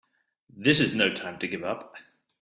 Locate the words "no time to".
0.95-1.47